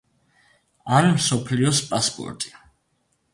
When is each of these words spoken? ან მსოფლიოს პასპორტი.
ან 0.99 1.09
მსოფლიოს 1.17 1.83
პასპორტი. 1.91 2.51